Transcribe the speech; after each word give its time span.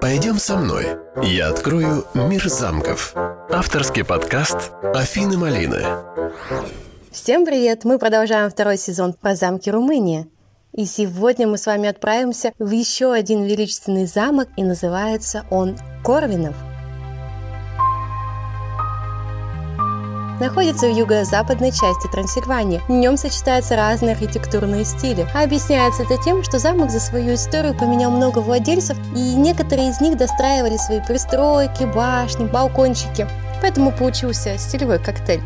Пойдем 0.00 0.38
со 0.38 0.56
мной. 0.56 0.86
Я 1.22 1.48
открою 1.48 2.04
мир 2.14 2.48
замков. 2.48 3.14
Авторский 3.50 4.04
подкаст 4.04 4.70
Афины 4.94 5.36
Малины. 5.36 5.82
Всем 7.10 7.44
привет! 7.44 7.84
Мы 7.84 7.98
продолжаем 7.98 8.48
второй 8.48 8.76
сезон 8.76 9.12
про 9.12 9.34
замки 9.34 9.70
Румынии. 9.70 10.28
И 10.72 10.84
сегодня 10.84 11.48
мы 11.48 11.58
с 11.58 11.66
вами 11.66 11.88
отправимся 11.88 12.52
в 12.58 12.70
еще 12.70 13.12
один 13.12 13.42
величественный 13.42 14.06
замок, 14.06 14.48
и 14.56 14.62
называется 14.62 15.44
он 15.50 15.76
Корвинов– 16.04 16.54
находится 20.42 20.88
в 20.88 20.96
юго-западной 20.96 21.70
части 21.70 22.10
Трансильвании. 22.10 22.82
В 22.88 22.90
нем 22.90 23.16
сочетаются 23.16 23.76
разные 23.76 24.12
архитектурные 24.12 24.84
стили. 24.84 25.26
А 25.34 25.44
объясняется 25.44 26.02
это 26.02 26.22
тем, 26.22 26.42
что 26.42 26.58
замок 26.58 26.90
за 26.90 26.98
свою 26.98 27.34
историю 27.34 27.78
поменял 27.78 28.10
много 28.10 28.40
владельцев, 28.40 28.98
и 29.14 29.34
некоторые 29.36 29.90
из 29.90 30.00
них 30.00 30.16
достраивали 30.16 30.76
свои 30.76 31.00
пристройки, 31.00 31.84
башни, 31.84 32.44
балкончики. 32.44 33.26
Поэтому 33.60 33.92
получился 33.92 34.58
стилевой 34.58 34.98
коктейль. 34.98 35.42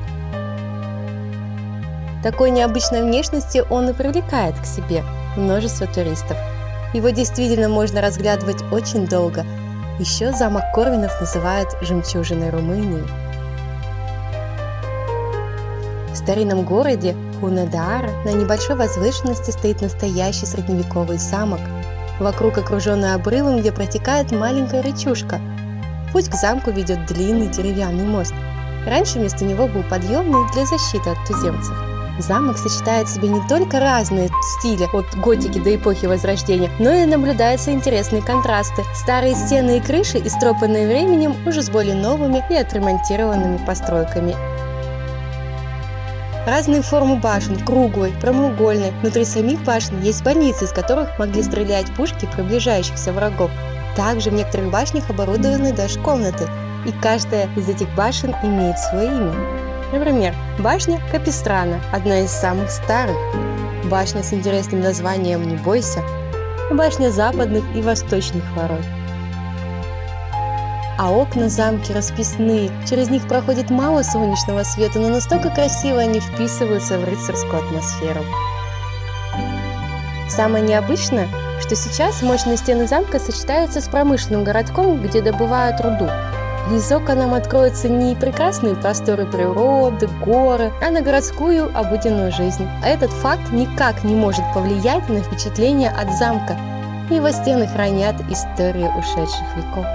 Такой 2.22 2.50
необычной 2.50 3.02
внешности 3.04 3.62
он 3.68 3.90
и 3.90 3.92
привлекает 3.92 4.58
к 4.58 4.64
себе 4.64 5.04
множество 5.36 5.86
туристов. 5.86 6.38
Его 6.94 7.10
действительно 7.10 7.68
можно 7.68 8.00
разглядывать 8.00 8.62
очень 8.72 9.06
долго. 9.06 9.44
Еще 9.98 10.32
замок 10.32 10.64
Корвинов 10.74 11.20
называют 11.20 11.68
«жемчужиной 11.82 12.48
Румынии». 12.48 13.04
В 16.16 16.18
старинном 16.18 16.64
городе 16.64 17.14
Хунедар 17.40 18.10
на 18.24 18.30
небольшой 18.32 18.74
возвышенности 18.74 19.50
стоит 19.50 19.82
настоящий 19.82 20.46
средневековый 20.46 21.18
замок, 21.18 21.60
вокруг 22.18 22.56
окруженный 22.56 23.12
обрывом, 23.12 23.58
где 23.60 23.70
протекает 23.70 24.32
маленькая 24.32 24.80
речушка. 24.80 25.38
Путь 26.14 26.30
к 26.30 26.34
замку 26.34 26.70
ведет 26.70 27.04
длинный 27.04 27.48
деревянный 27.48 28.06
мост. 28.06 28.32
Раньше 28.86 29.18
вместо 29.18 29.44
него 29.44 29.68
был 29.68 29.82
подъемный 29.82 30.50
для 30.54 30.64
защиты 30.64 31.10
от 31.10 31.18
туземцев. 31.26 31.76
Замок 32.18 32.56
сочетает 32.56 33.08
в 33.08 33.14
себе 33.14 33.28
не 33.28 33.46
только 33.46 33.78
разные 33.78 34.30
стили 34.58 34.88
от 34.94 35.14
готики 35.16 35.58
до 35.58 35.76
эпохи 35.76 36.06
Возрождения, 36.06 36.70
но 36.78 36.94
и 36.94 37.04
наблюдаются 37.04 37.72
интересные 37.72 38.22
контрасты. 38.22 38.84
Старые 38.94 39.34
стены 39.34 39.76
и 39.76 39.80
крыши, 39.82 40.16
истропанные 40.16 40.88
временем, 40.88 41.36
уже 41.46 41.60
с 41.60 41.68
более 41.68 41.94
новыми 41.94 42.42
и 42.48 42.54
отремонтированными 42.54 43.58
постройками. 43.66 44.55
Разные 46.46 46.80
формы 46.80 47.16
башен– 47.16 47.58
круглой, 47.66 48.12
прямоугольной. 48.20 48.92
Внутри 49.00 49.24
самих 49.24 49.64
башен 49.64 50.00
есть 50.00 50.22
больницы, 50.22 50.66
из 50.66 50.70
которых 50.70 51.18
могли 51.18 51.42
стрелять 51.42 51.92
пушки 51.96 52.28
приближающихся 52.36 53.12
врагов. 53.12 53.50
Также 53.96 54.30
в 54.30 54.34
некоторых 54.34 54.70
башнях 54.70 55.10
оборудованы 55.10 55.72
даже 55.72 55.98
комнаты, 55.98 56.46
и 56.86 56.92
каждая 57.02 57.48
из 57.56 57.68
этих 57.68 57.92
башен 57.96 58.32
имеет 58.44 58.78
свое 58.78 59.08
имя. 59.08 59.34
Например, 59.92 60.34
башня 60.60 61.00
Капистрана– 61.10 61.80
одна 61.92 62.20
из 62.20 62.30
самых 62.30 62.70
старых. 62.70 63.16
Башня 63.90 64.22
с 64.22 64.32
интересным 64.32 64.82
названием 64.82 65.48
«Не 65.48 65.56
бойся», 65.56 66.00
башня 66.70 67.10
западных 67.10 67.64
и 67.74 67.82
восточных 67.82 68.44
ворот– 68.54 68.84
а 70.98 71.10
окна 71.10 71.48
замки 71.48 71.92
расписные. 71.92 72.70
Через 72.88 73.10
них 73.10 73.26
проходит 73.28 73.70
мало 73.70 74.02
солнечного 74.02 74.62
света, 74.62 74.98
но 74.98 75.08
настолько 75.08 75.50
красиво 75.50 76.00
они 76.00 76.20
вписываются 76.20 76.98
в 76.98 77.04
рыцарскую 77.04 77.64
атмосферу. 77.64 78.24
Самое 80.28 80.64
необычное, 80.64 81.28
что 81.60 81.76
сейчас 81.76 82.22
мощные 82.22 82.56
стены 82.56 82.86
замка 82.86 83.18
сочетаются 83.18 83.80
с 83.80 83.88
промышленным 83.88 84.44
городком, 84.44 85.02
где 85.02 85.22
добывают 85.22 85.80
руду. 85.80 86.08
Из 86.72 86.90
окон 86.90 87.18
нам 87.18 87.32
откроются 87.32 87.88
не 87.88 88.16
прекрасные 88.16 88.74
просторы 88.74 89.24
природы, 89.24 90.08
горы, 90.24 90.72
а 90.82 90.90
на 90.90 91.00
городскую 91.00 91.70
обыденную 91.78 92.32
жизнь. 92.32 92.68
А 92.82 92.88
этот 92.88 93.10
факт 93.10 93.52
никак 93.52 94.02
не 94.02 94.16
может 94.16 94.44
повлиять 94.52 95.08
на 95.08 95.20
впечатление 95.20 95.90
от 95.90 96.12
замка. 96.18 96.56
Его 97.08 97.30
стены 97.30 97.68
хранят 97.68 98.16
историю 98.28 98.90
ушедших 98.98 99.56
веков. 99.56 99.86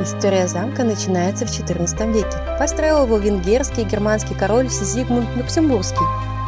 История 0.00 0.48
замка 0.48 0.82
начинается 0.82 1.44
в 1.44 1.50
XIV 1.50 2.12
веке. 2.12 2.38
Построил 2.58 3.04
его 3.04 3.18
венгерский 3.18 3.82
и 3.82 3.84
германский 3.84 4.34
король 4.34 4.70
Сизигмунд 4.70 5.28
Люксембургский, 5.36 6.06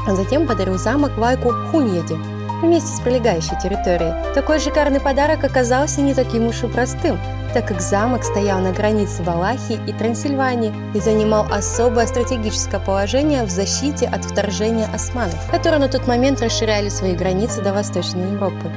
а 0.09 0.15
затем 0.15 0.47
подарил 0.47 0.79
замок 0.79 1.19
Вайку 1.19 1.53
Хуньеде 1.71 2.17
вместе 2.63 2.97
с 2.97 3.01
прилегающей 3.01 3.59
территорией. 3.63 4.15
Такой 4.35 4.59
шикарный 4.59 5.01
подарок 5.01 5.45
оказался 5.45 6.01
не 6.01 6.15
таким 6.15 6.47
уж 6.47 6.63
и 6.63 6.67
простым, 6.67 7.19
так 7.53 7.69
как 7.69 7.83
замок 7.83 8.25
стоял 8.25 8.61
на 8.61 8.73
границе 8.73 9.23
Валахии 9.23 9.81
и 9.87 9.93
Трансильвании 9.93 10.73
и 10.95 11.01
занимал 11.01 11.47
особое 11.53 12.07
стратегическое 12.07 12.81
положение 12.81 13.43
в 13.43 13.51
защите 13.51 14.07
от 14.07 14.25
вторжения 14.25 14.89
османов, 14.95 15.51
которые 15.51 15.81
на 15.81 15.89
тот 15.89 16.07
момент 16.07 16.41
расширяли 16.41 16.89
свои 16.89 17.15
границы 17.15 17.61
до 17.61 17.75
Восточной 17.75 18.33
Европы. 18.33 18.71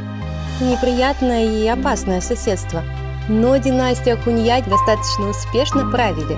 Неприятное 0.60 1.46
и 1.46 1.66
опасное 1.68 2.20
соседство– 2.20 2.84
но 3.28 3.58
династия 3.58 4.16
Хуньяди 4.16 4.70
достаточно 4.70 5.30
успешно 5.30 5.90
правили. 5.90 6.38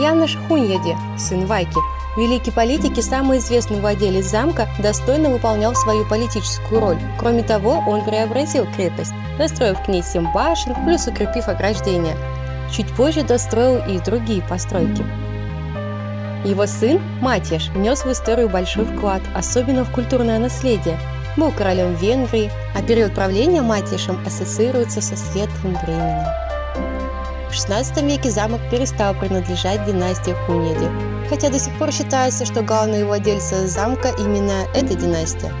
Яныш 0.00 0.36
Хуньяди, 0.46 0.96
сын 1.18 1.46
Вайки, 1.46 1.78
великий 2.16 2.50
политик 2.50 2.98
и 2.98 3.02
самый 3.02 3.38
известный 3.38 3.80
владелец 3.80 4.26
замка, 4.26 4.68
достойно 4.78 5.30
выполнял 5.30 5.74
свою 5.74 6.04
политическую 6.06 6.80
роль. 6.80 6.98
Кроме 7.18 7.42
того, 7.42 7.82
он 7.86 8.04
преобразил 8.04 8.66
крепость, 8.76 9.12
достроив 9.38 9.82
к 9.82 9.88
ней 9.88 10.02
семь 10.02 10.32
башен, 10.32 10.74
плюс 10.84 11.06
укрепив 11.06 11.48
ограждение. 11.48 12.16
Чуть 12.70 12.92
позже 12.94 13.22
достроил 13.22 13.82
и 13.88 13.98
другие 13.98 14.42
постройки. 14.42 15.04
Его 16.44 16.66
сын, 16.66 17.00
Матьяш, 17.20 17.68
внес 17.70 18.04
в 18.04 18.12
историю 18.12 18.48
большой 18.48 18.84
вклад, 18.84 19.22
особенно 19.34 19.84
в 19.84 19.90
культурное 19.90 20.38
наследие– 20.38 20.98
был 21.38 21.52
королем 21.52 21.94
Венгрии, 21.94 22.50
а 22.74 22.82
период 22.82 23.14
правления 23.14 23.62
Матишем 23.62 24.18
ассоциируется 24.26 25.00
со 25.00 25.16
светлым 25.16 25.76
временем. 25.82 26.26
В 27.48 27.52
XVI 27.52 28.06
веке 28.06 28.30
замок 28.30 28.60
перестал 28.70 29.14
принадлежать 29.14 29.84
династии 29.86 30.34
Хунеди, 30.46 30.90
хотя 31.30 31.48
до 31.48 31.58
сих 31.58 31.76
пор 31.78 31.92
считается, 31.92 32.44
что 32.44 32.62
главные 32.62 33.04
владельцы 33.04 33.66
замка 33.66 34.10
именно 34.18 34.66
эта 34.74 34.94
династия. 34.94 35.52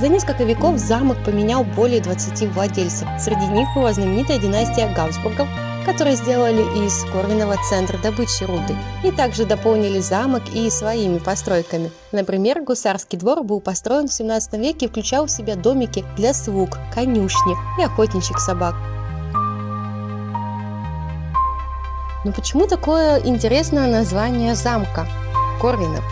За 0.00 0.08
несколько 0.08 0.44
веков 0.44 0.78
замок 0.78 1.18
поменял 1.24 1.62
более 1.62 2.00
20 2.00 2.54
владельцев. 2.54 3.06
Среди 3.18 3.46
них 3.46 3.68
была 3.76 3.92
знаменитая 3.92 4.38
династия 4.38 4.92
Габсбургов, 4.96 5.46
которые 5.84 6.16
сделали 6.16 6.62
из 6.84 7.04
Корвинова 7.12 7.56
центр 7.68 7.98
добычи 8.02 8.44
руды 8.44 8.76
и 9.04 9.10
также 9.10 9.44
дополнили 9.44 10.00
замок 10.00 10.42
и 10.54 10.68
своими 10.70 11.18
постройками. 11.18 11.90
Например, 12.12 12.62
гусарский 12.62 13.18
двор 13.18 13.42
был 13.42 13.60
построен 13.60 14.08
в 14.08 14.12
17 14.12 14.54
веке 14.54 14.86
и 14.86 14.88
включал 14.88 15.26
в 15.26 15.30
себя 15.30 15.56
домики 15.56 16.04
для 16.16 16.34
слуг, 16.34 16.78
конюшни 16.94 17.54
и 17.78 17.84
охотничьих 17.84 18.38
собак. 18.38 18.74
Но 22.24 22.32
почему 22.32 22.66
такое 22.66 23.18
интересное 23.24 23.90
название 23.90 24.54
замка– 24.54 25.06
Корвинов? 25.60 26.04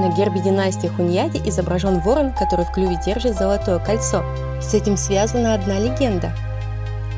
На 0.00 0.08
гербе 0.16 0.40
династии 0.40 0.88
Хуньяди 0.88 1.42
изображен 1.46 2.00
ворон, 2.00 2.32
который 2.32 2.64
в 2.64 2.72
клюве 2.72 2.98
держит 3.04 3.36
золотое 3.36 3.78
кольцо. 3.78 4.24
С 4.62 4.72
этим 4.72 4.96
связана 4.96 5.54
одна 5.54 5.78
легенда– 5.78 6.32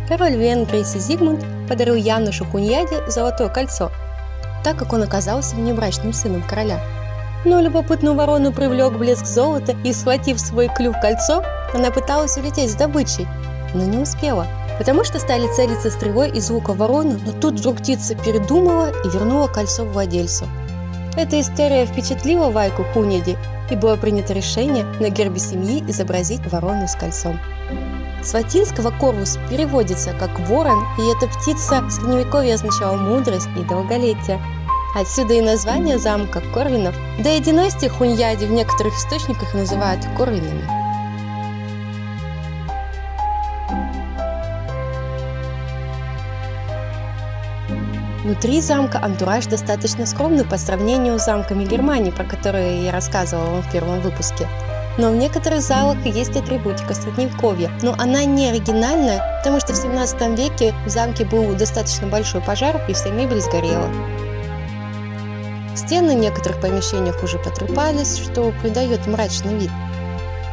Король 0.09 0.37
Венгрии 0.37 0.83
Сизигмунд 0.83 1.45
подарил 1.69 1.95
Янушу 1.95 2.45
Хуньяде 2.45 3.09
золотое 3.09 3.49
кольцо, 3.49 3.91
так 4.63 4.77
как 4.77 4.93
он 4.93 5.03
оказался 5.03 5.57
внебрачным 5.57 6.13
сыном 6.13 6.43
короля. 6.43 6.79
Но 7.45 7.61
любопытную 7.61 8.15
ворону 8.15 8.53
привлек 8.53 8.93
блеск 8.95 9.25
золота, 9.25 9.75
и, 9.85 9.93
схватив 9.93 10.39
свой 10.39 10.69
клюв 10.69 10.97
кольцо, 11.01 11.43
она 11.73 11.91
пыталась 11.91 12.37
улететь 12.37 12.71
с 12.71 12.75
добычей, 12.75 13.27
но 13.75 13.85
не 13.85 13.99
успела, 13.99 14.47
потому 14.79 15.05
что 15.05 15.19
стали 15.19 15.51
целиться 15.55 15.91
стрелой 15.91 16.31
из 16.31 16.51
лука 16.51 16.75
ворону, 16.75 17.19
но 17.25 17.33
тут 17.33 17.59
вдруг 17.61 17.79
птица 17.79 18.15
передумала 18.15 18.91
и 19.05 19.09
вернула 19.09 19.47
кольцо 19.47 19.85
владельцу. 19.85 20.47
Эта 21.17 21.41
история 21.41 21.87
впечатлила 21.87 22.51
Вайку 22.51 22.85
Хуняди, 22.93 23.39
и 23.71 23.77
было 23.77 23.97
принято 23.97 24.35
решение 24.35 24.85
на 25.01 25.09
гербе 25.09 25.39
семьи 25.39 25.83
изобразить 25.89 26.47
ворону 26.53 26.87
с 26.87 26.95
кольцом. 26.95 27.39
С 28.25 28.33
латинского 28.33 28.91
«корвус» 28.91 29.39
переводится 29.51 30.15
как 30.15 30.41
«ворон», 30.49 30.83
и 30.99 31.03
эта 31.15 31.27
птица 31.27 31.83
в 31.83 31.91
средневековье 31.91 32.55
означала 32.55 32.97
мудрость 32.97 33.49
и 33.55 33.63
долголетие. 33.63 34.41
Отсюда 34.97 35.35
и 35.35 35.43
название 35.43 35.99
замка 35.99 36.41
Корвинов, 36.55 36.95
да 37.23 37.33
и 37.33 37.41
династия 37.41 37.91
Хуньяди 37.91 38.47
в 38.47 38.51
некоторых 38.51 38.95
источниках 38.95 39.53
называют 39.53 40.07
Корвинами. 40.17 40.65
Внутри 48.23 48.63
замка 48.63 49.01
антураж 49.03 49.45
достаточно 49.47 50.07
скромный 50.07 50.47
по 50.47 50.57
сравнению 50.57 51.19
с 51.19 51.27
замками 51.27 51.67
Германии, 51.67 52.11
про 52.11 52.25
которые 52.25 52.85
я 52.85 52.91
рассказывала 52.91 53.51
вам 53.51 53.63
в 53.63 53.71
первом 53.71 54.01
выпуске. 54.01 54.49
Но 54.97 55.11
в 55.11 55.17
некоторых 55.17 55.61
залах 55.61 56.05
есть 56.07 56.37
атрибутика 56.37 56.95
средневековья, 56.95 57.71
но 57.83 57.95
она 57.99 58.25
не 58.25 58.49
оригинальная, 58.49 59.21
потому 59.39 59.59
что 59.59 59.73
в 59.73 59.77
17 59.77 60.39
веке 60.39 60.73
в 60.87 60.89
замке 60.89 61.25
был 61.25 61.55
достаточно 61.55 62.07
большой 62.07 62.41
пожар 62.41 62.81
и 62.89 62.93
вся 62.93 63.11
мебель 63.11 63.41
сгорела. 63.41 63.89
Стены 65.75 66.17
в 66.17 66.21
некоторых 66.21 66.61
помещениях 66.61 67.21
уже 67.25 67.39
потрепались, 67.39 68.19
что 68.19 68.53
придает 68.63 69.05
мрачный 69.09 69.59
вид. 69.59 69.71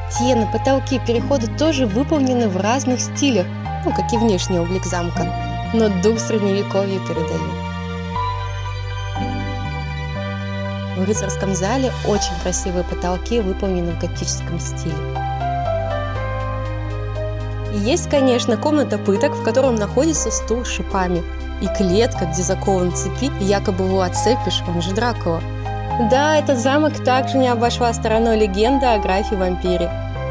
Стены, 0.10 0.50
потолки, 0.52 1.00
переходы 1.06 1.48
тоже 1.58 1.86
выполнены 1.86 2.50
в 2.50 2.58
разных 2.58 3.00
стилях, 3.00 3.46
ну, 3.86 3.92
как 3.92 4.12
и 4.12 4.18
внешний 4.18 4.60
облик 4.60 4.86
замка, 4.86 5.26
но 5.74 5.90
дух 6.02 6.20
средневековья 6.20 7.00
передают. 7.08 7.61
В 11.02 11.04
рыцарском 11.04 11.56
зале 11.56 11.92
очень 12.06 12.40
красивые 12.44 12.84
потолки, 12.84 13.40
выполнены 13.40 13.94
в 13.94 14.00
готическом 14.00 14.60
стиле. 14.60 14.94
И 17.74 17.80
есть, 17.80 18.08
конечно, 18.08 18.56
комната 18.56 19.00
пыток, 19.00 19.32
в 19.34 19.42
котором 19.44 19.74
находится 19.74 20.30
стул 20.30 20.64
с 20.64 20.68
шипами, 20.68 21.24
и 21.60 21.68
клетка, 21.76 22.26
где 22.26 22.44
закован 22.44 22.94
цепи, 22.94 23.32
и 23.40 23.46
якобы 23.46 23.86
его 23.86 24.02
отцепишь, 24.02 24.62
он 24.68 24.84
же 24.84 24.94
Дракула. 24.94 25.42
Да, 26.12 26.38
этот 26.38 26.60
замок 26.60 27.04
также 27.04 27.40
не 27.40 27.48
обошла 27.48 27.92
стороной 27.94 28.38
легенда 28.38 28.94
о 28.94 29.00
графе-вампире. 29.00 29.90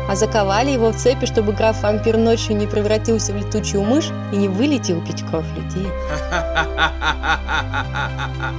А 0.08 0.14
заковали 0.14 0.70
его 0.70 0.92
в 0.92 0.96
цепи, 0.96 1.26
чтобы 1.26 1.52
граф-вампир 1.52 2.16
ночью 2.16 2.56
не 2.56 2.68
превратился 2.68 3.32
в 3.32 3.36
летучую 3.36 3.82
мышь 3.82 4.12
и 4.32 4.36
не 4.36 4.46
вылетел 4.46 5.00
пить 5.00 5.24
кровь 5.28 5.46
людей. 5.56 5.88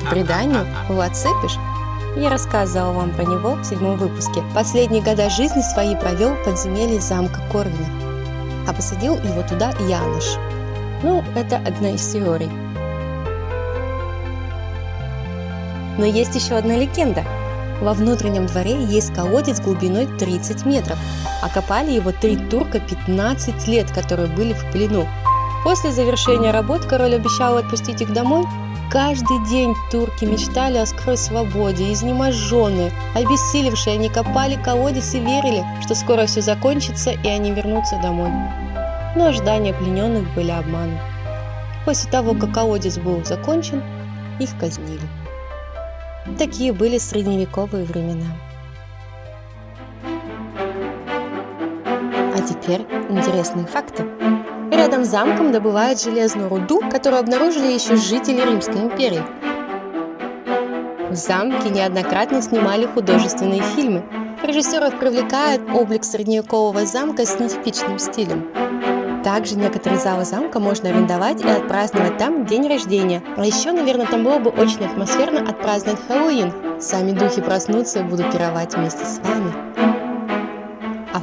Преданию, 0.10 0.66
его 0.90 1.02
отцепишь, 1.02 1.58
я 2.16 2.30
рассказывала 2.30 2.92
вам 2.92 3.12
про 3.12 3.24
него 3.24 3.56
в 3.56 3.64
седьмом 3.64 3.98
выпуске. 3.98 4.44
Последние 4.54 5.02
года 5.02 5.30
жизни 5.30 5.62
свои 5.62 5.96
провел 5.96 6.36
в 6.36 6.44
подземелье 6.44 7.00
замка 7.00 7.42
Корвина. 7.52 7.86
А 8.68 8.74
посадил 8.74 9.16
его 9.16 9.42
туда 9.48 9.72
Яныш. 9.88 10.38
Ну, 11.04 11.24
это 11.36 11.58
одна 11.58 11.92
из 11.92 12.06
теорий. 12.12 12.50
Но 15.98 16.06
есть 16.06 16.36
еще 16.36 16.56
одна 16.56 16.76
легенда. 16.76 17.24
Во 17.82 17.94
внутреннем 17.94 18.46
дворе 18.46 18.84
есть 18.84 19.14
колодец 19.14 19.60
глубиной 19.60 20.06
30 20.06 20.66
метров, 20.66 21.00
а 21.42 21.50
копали 21.50 21.92
его 21.92 22.12
три 22.12 22.38
турка 22.38 22.80
15 22.80 23.68
лет, 23.68 23.92
которые 23.92 24.28
были 24.28 24.54
в 24.54 24.72
плену. 24.72 25.08
После 25.64 25.92
завершения 25.92 26.52
работ 26.52 26.86
король 26.86 27.16
обещал 27.16 27.58
отпустить 27.58 28.02
их 28.02 28.14
домой, 28.14 28.46
Каждый 28.92 29.40
день 29.46 29.74
турки 29.90 30.26
мечтали 30.26 30.78
о 30.78 30.86
скорой 30.86 31.16
свободе, 31.16 31.94
изнеможенные, 31.94 32.92
обессилевшие, 33.16 33.94
они 33.94 34.10
копали 34.10 34.62
колодец 34.62 35.14
и 35.14 35.20
верили, 35.22 35.64
что 35.82 35.96
скоро 35.96 36.26
все 36.26 36.42
закончится 36.42 37.12
и 37.12 37.28
они 37.30 37.54
вернутся 37.54 37.98
домой. 38.04 38.32
Но 39.16 39.28
ожидания 39.28 39.74
плененных 39.74 40.36
были 40.36 40.52
обманом. 40.52 41.00
После 41.86 42.12
того, 42.12 42.34
как 42.34 42.54
колодец 42.54 42.98
был 42.98 43.24
закончен, 43.24 43.82
их 44.42 44.50
казнили. 44.60 45.08
Такие 46.38 46.74
были 46.74 46.98
средневековые 46.98 47.86
времена. 47.86 48.28
А 52.36 52.42
теперь 52.42 52.82
интересные 53.10 53.68
факты. 53.68 54.21
Рядом 54.82 55.06
с 55.06 55.10
замком 55.10 55.52
добывают 55.52 56.02
железную 56.02 56.50
руду, 56.50 56.82
которую 56.90 57.20
обнаружили 57.20 57.72
еще 57.72 57.96
жители 57.98 58.42
Римской 58.42 58.82
империи. 58.82 59.22
В 61.08 61.14
замке 61.14 61.70
неоднократно 61.70 62.42
снимали 62.42 62.88
художественные 62.88 63.62
фильмы. 63.62 64.04
Режиссеров 64.42 64.98
привлекает 64.98 65.62
облик 65.72 66.04
средневекового 66.04 66.88
замка 66.88 67.28
с 67.28 67.40
нетипичным 67.40 68.00
стилем. 68.00 68.48
Также 69.24 69.56
некоторые 69.56 70.00
залы 70.00 70.26
замка 70.26 70.60
можно 70.60 70.90
арендовать 70.90 71.46
и 71.46 71.48
отпраздновать 71.48 72.18
там 72.18 72.48
день 72.48 72.68
рождения. 72.68 73.22
А 73.38 73.46
еще, 73.46 73.74
наверное, 73.74 74.08
там 74.08 74.24
было 74.24 74.40
бы 74.40 74.50
очень 74.50 74.84
атмосферно 74.84 75.42
отпраздновать 75.42 76.02
Хэллоуин. 76.08 76.82
Сами 76.82 77.12
духи 77.12 77.40
проснутся 77.44 78.00
и 78.00 78.04
будут 78.04 78.32
пировать 78.32 78.74
вместе 78.74 79.06
с 79.06 79.20
вами. 79.20 79.71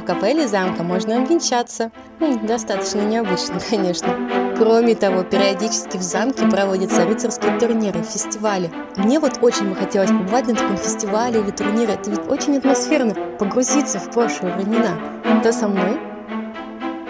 Капелле 0.09 0.47
замка 0.47 0.81
можно 0.81 1.21
обвенчаться. 1.21 1.91
Хм, 2.19 2.47
достаточно 2.47 3.01
необычно, 3.01 3.59
конечно. 3.69 4.55
Кроме 4.57 4.95
того, 4.95 5.21
периодически 5.21 5.97
в 5.97 6.01
замке 6.01 6.47
проводятся 6.47 7.05
рыцарские 7.05 7.59
турниры, 7.59 8.01
фестивали. 8.01 8.71
Мне 8.95 9.19
вот 9.19 9.37
очень 9.43 9.69
бы 9.69 9.75
хотелось 9.75 10.09
побывать 10.09 10.47
на 10.47 10.55
таком 10.55 10.77
фестивале 10.77 11.41
или 11.41 11.51
турнире. 11.51 11.93
Это 11.93 12.09
ведь 12.09 12.27
очень 12.27 12.57
атмосферно, 12.57 13.13
погрузиться 13.37 13.99
в 13.99 14.09
прошлые 14.09 14.55
времена. 14.55 14.97
Кто 15.41 15.51
со 15.51 15.67
мной? 15.67 16.08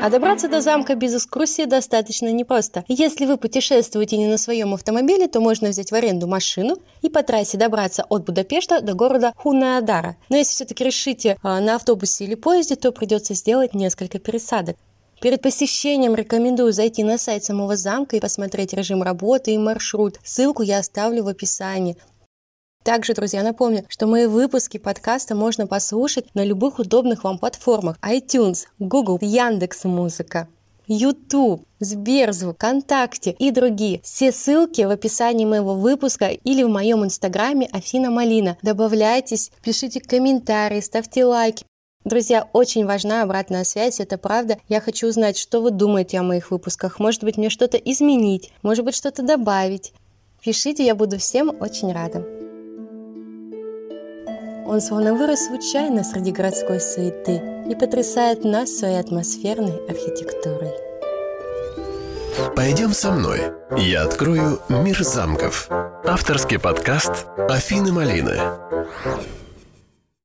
А 0.02 0.10
добраться 0.10 0.48
до 0.48 0.62
замка 0.62 0.96
без 0.96 1.14
экскурсии 1.14 1.66
достаточно 1.66 2.32
непросто. 2.32 2.86
Если 2.88 3.26
вы 3.26 3.36
путешествуете 3.36 4.16
не 4.16 4.28
на 4.28 4.38
своем 4.38 4.74
автомобиле, 4.74 5.28
то 5.28 5.42
можно 5.42 5.68
взять 5.70 5.92
в 5.92 5.96
аренду 5.96 6.26
машину 6.26 6.78
и 7.02 7.10
по 7.10 7.22
трассе 7.22 7.58
добраться 7.58 8.06
от 8.08 8.26
Будапешта 8.26 8.80
до 8.80 8.94
города 8.94 9.34
Хунаадара. 9.36 10.16
Но 10.30 10.38
если 10.38 10.54
все-таки 10.54 10.86
решите 10.86 11.38
а, 11.44 11.60
на 11.60 11.76
автобусе 11.76 12.24
или 12.24 12.36
поезде, 12.36 12.78
то 12.78 12.94
придется 12.94 13.34
сделать 13.34 13.74
несколько 13.74 14.20
пересадок. 14.20 14.78
Перед 15.20 15.42
посещением 15.42 16.16
рекомендую 16.16 16.72
зайти 16.72 17.04
на 17.04 17.18
сайт 17.18 17.44
самого 17.44 17.76
замка 17.76 18.16
и 18.16 18.22
посмотреть 18.22 18.72
режим 18.72 19.04
работы 19.04 19.52
и 19.54 19.58
маршрут. 19.58 20.18
Ссылку 20.24 20.64
я 20.64 20.80
оставлю 20.80 21.26
в 21.26 21.28
описании. 21.28 21.98
Также, 22.84 23.14
друзья, 23.14 23.44
напомню, 23.44 23.86
что 23.90 24.08
мои 24.08 24.26
выпуски 24.26 24.78
подкаста 24.78 25.36
можно 25.36 25.68
послушать 25.68 26.34
на 26.34 26.46
любых 26.46 26.80
удобных 26.80 27.24
вам 27.24 27.38
платформах 27.38 27.98
iTunes, 28.02 28.66
Google, 28.80 29.18
Яндекс 29.22 29.84
Музыка. 29.84 30.48
YouTube, 30.88 31.66
Сберзвук, 31.80 32.56
ВКонтакте 32.56 33.36
и 33.38 33.52
другие. 33.52 34.02
Все 34.02 34.32
ссылки 34.32 34.82
в 34.82 34.90
описании 34.90 35.46
моего 35.46 35.76
выпуска 35.76 36.30
или 36.30 36.64
в 36.64 36.70
моем 36.70 37.06
инстаграме 37.06 37.70
Афина 37.72 38.10
Малина. 38.10 38.58
Добавляйтесь, 38.64 39.52
пишите 39.62 40.00
комментарии, 40.00 40.82
ставьте 40.82 41.26
лайки. 41.26 41.64
Друзья, 42.06 42.48
очень 42.54 42.86
важна 42.86 43.22
обратная 43.22 43.66
связь, 43.66 44.00
это 44.00 44.18
правда. 44.18 44.58
Я 44.68 44.82
хочу 44.82 45.08
узнать, 45.08 45.38
что 45.38 45.62
вы 45.62 45.70
думаете 45.70 46.18
о 46.18 46.24
моих 46.24 46.50
выпусках. 46.50 46.98
Может 46.98 47.24
быть, 47.24 47.38
мне 47.38 47.50
что-то 47.50 47.78
изменить, 47.78 48.52
может 48.64 48.84
быть, 48.84 48.96
что-то 48.96 49.22
добавить. 49.22 49.94
Пишите, 50.42 50.84
я 50.86 50.96
буду 50.96 51.20
всем 51.20 51.56
очень 51.60 51.92
рада. 51.92 52.39
Он 54.70 54.82
словно 54.82 55.16
вырос 55.16 55.48
случайно 55.48 56.04
среди 56.04 56.32
городской 56.32 56.80
суеты 56.80 57.42
и 57.68 57.74
потрясает 57.74 58.44
нас 58.44 58.70
своей 58.70 59.00
атмосферной 59.00 59.76
архитектурой. 59.90 60.72
Пойдем 62.56 62.94
со 62.94 63.12
мной. 63.12 63.42
Я 63.76 64.04
открою 64.04 64.60
мир 64.70 65.04
замков. 65.04 65.68
Авторский 66.06 66.60
подкаст 66.60 67.26
Афины 67.50 67.92
Малины. 67.92 68.40